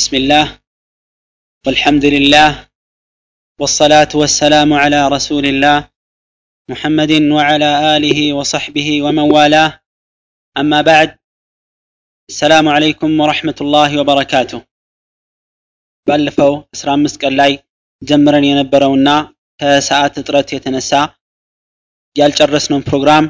[0.00, 0.46] بسم الله
[1.66, 2.50] والحمد لله
[3.60, 5.78] والصلاة والسلام على رسول الله
[6.70, 9.70] محمد وعلى آله وصحبه ومن والاه.
[10.60, 11.18] أما بعد
[12.32, 14.60] السلام عليكم ورحمة الله وبركاته.
[16.08, 17.52] ባለፈው اسرام مسك ቀን ላይ
[18.10, 19.08] ينبرونا የነበረውና
[19.60, 20.92] ከሰዓት يتنسى የተነሳ
[22.18, 23.24] ያልጨረስነውን بروجرام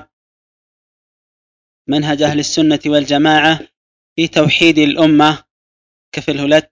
[1.93, 3.53] منهج أهل السنة والجماعة
[4.17, 5.50] في توحيد الأمة
[6.15, 6.67] ክፍል ሁለት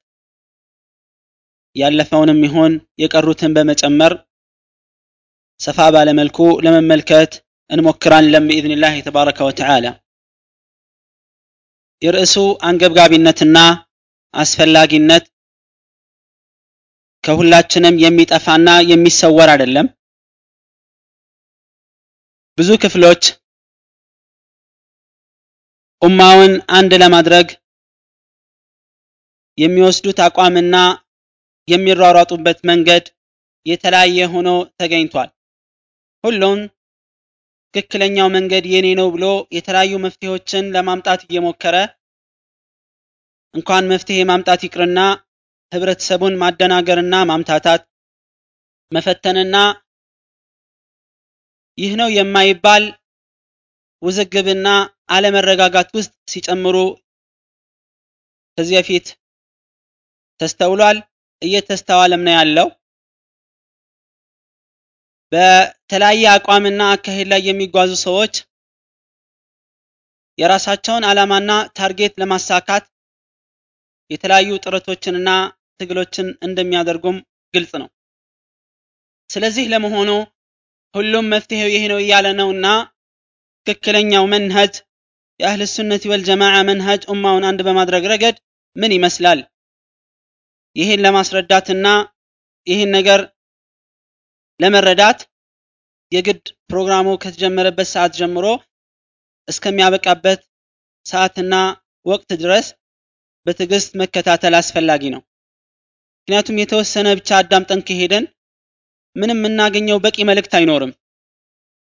[1.77, 2.73] ያለፈውንም ይሆን
[3.03, 4.13] የቀሩትን በመጨመር
[5.61, 7.33] ሰፋ ባለመልኩ ለመመልከት
[7.71, 9.87] እንሞክራለን ብኢዝኒላህ ተባረከ ወተዓላ።
[12.03, 12.35] የርዕሱ
[12.69, 13.59] አንገብጋቢነትና
[14.35, 15.25] አስፈላጊነት
[17.25, 19.87] ከሁላችንም የሚጠፋና የሚሰወር አይደለም።
[22.59, 23.23] ብዙ ክፍሎች
[26.03, 27.47] ኡማውን አንድ ለማድረግ
[29.59, 30.77] የሚወስዱት አቋምና
[31.69, 33.05] የሚሯሯጡበት መንገድ
[33.67, 35.31] የተለያየ ሆኖ ተገኝቷል።
[36.25, 36.59] ሁሉም
[37.75, 39.25] ትክክለኛው መንገድ የኔ ነው ብሎ
[39.57, 41.77] የተለያዩ መፍትሄዎችን ለማምጣት እየሞከረ
[43.55, 45.01] እንኳን መፍትሄ ማምጣት ይቅርና
[45.73, 47.83] ህብረተሰቡን ማደናገርና ማምታታት
[48.93, 49.57] መፈተንና
[51.79, 52.85] ይህ ነው የማይባል
[54.03, 54.69] ውዝግብና
[55.11, 56.77] አለመረጋጋት ውስጥ ሲጨምሩ
[58.59, 59.07] ከዚህ በፊት
[60.41, 60.99] ተስተውሏል?
[61.43, 62.69] እየተስተዋለም ነው ያለው?
[65.33, 68.35] በተለያየ አቋምና አካሄድ ላይ የሚጓዙ ሰዎች
[70.39, 72.85] የራሳቸውን ዓላማና ታርጌት ለማሳካት
[74.11, 75.31] የተለያዩ ጥረቶችንና
[75.81, 77.17] ትግሎችን እንደሚያደርጉም
[77.55, 77.89] ግልጽ ነው።
[79.31, 80.11] ስለዚህ ለመሆኑ
[80.95, 82.67] ሁሉም መፍትሄው ይህ ነው እያለ ነውና
[83.67, 84.75] ትክክለኛው መንሀጅ
[85.41, 88.37] የአህል ሱነት ወልጀማዓ መንሀጅ ኡማውን አንድ በማድረግ ረገድ
[88.77, 89.41] ምን ይመስላል
[90.79, 91.87] ይህን ለማስረዳትና
[92.67, 93.21] ይህን ነገር
[94.61, 95.21] ለመረዳት
[96.13, 98.47] የግድ ፕሮግራሙ ከተጀመረበት ሰዓት ጀምሮ
[99.49, 100.41] እስከሚያበቃበት
[101.07, 101.55] ሰዓትና
[102.07, 102.67] ወቅት ድረስ
[103.47, 105.21] በትዕግስት መከታተል አስፈላጊ ነው።
[106.19, 108.25] ምክንያቱም የተወሰነ ብቻ አዳምጠን ከሄደን
[109.17, 110.93] ምንም የምናገኘው በቂ መልእክት አይኖርም።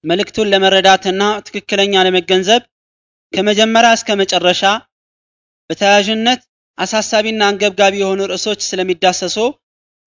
[0.05, 2.63] መልእክቱን ለመረዳትና ትክክለኛ ለመገንዘብ
[3.33, 4.63] ከመጀመሪያ እስከ መጨረሻ
[5.71, 6.41] በተያያዥነት
[6.79, 9.37] አሳሳቢና አንገብጋቢ የሆኑ ርዕሶች ስለሚዳሰሱ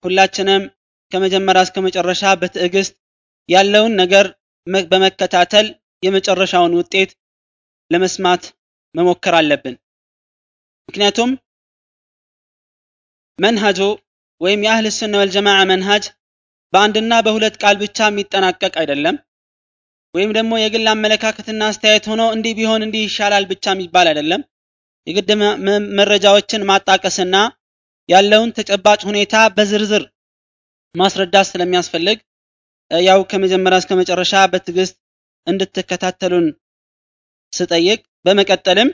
[0.03, 0.63] ሁላችንም
[1.11, 2.93] ከመጀመሪያ እስከ መጨረሻ በትዕግስት
[3.49, 4.25] ያለውን ነገር
[4.91, 5.67] በመከታተል
[6.03, 7.11] የመጨረሻውን ውጤት
[7.91, 8.43] ለመስማት
[8.95, 9.75] መሞከር አለብን።
[10.89, 11.31] ምክንያቱም
[13.39, 13.79] መንሃጁ
[14.41, 16.05] ወይም የአህል ስነ ወልጀማዓ መንሃጅ
[16.73, 19.15] በአንድና በሁለት ቃል ብቻ የሚጠናቀቅ አይደለም።
[20.15, 24.41] ወይም ደግሞ የግል አመለካከትና አስተያየት ሆኖ እንዲህ ቢሆን እንዲህ ይሻላል ብቻ የሚባል አይደለም
[25.08, 25.30] የግድ
[25.98, 27.36] መረጃዎችን ማጣቀስና
[28.08, 30.04] ያለውን ተጨባጭ ሁኔታ በዝርዝር
[30.94, 32.18] ማስረዳት ስለሚያስፈልግ
[32.90, 34.96] ያው ከመጀመሪያ እስከ መጨረሻ በትዕግስት
[35.46, 36.46] እንድትከታተሉን
[37.52, 38.90] ስጠይቅ በመቀጠልም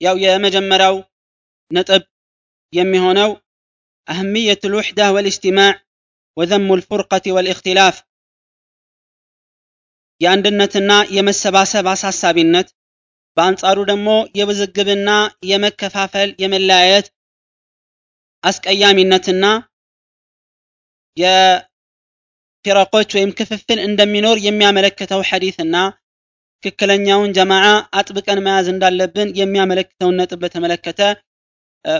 [0.00, 0.96] ያው የመጀመሪያው
[1.70, 2.02] ነጥብ
[2.72, 3.30] የሚሆነው
[4.08, 5.72] أهمية الوحدة والاجتماع
[6.36, 7.96] وذم الفرقة والاختلاف
[10.20, 12.68] የአንድነትና የመሰባሰብ አሳሳቢነት
[13.37, 15.09] በአንጻሩ ደግሞ የውዝግብና
[15.51, 17.07] የመከፋፈል የመለያየት
[18.43, 19.45] አስቀያሚነትና
[21.17, 25.75] የፊረቆች ወይም ክፍፍል እንደሚኖር የሚያመለክተው ሐዲትና
[26.63, 27.65] ትክክለኛውን ጀማዓ
[27.99, 31.01] አጥብቀን መያዝ እንዳለብን የሚያመለክተውን ነጥብ በተመለከተ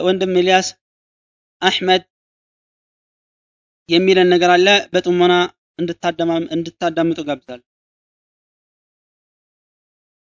[0.05, 0.67] ወንድም ኤልያስ
[1.61, 2.03] አሕመድ
[3.89, 5.33] የሚለን ነገር አለ። በጥሞና
[6.53, 7.63] እንድታዳምጡ ጋብዛለሁ